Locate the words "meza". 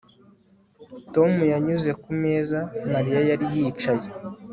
2.21-2.59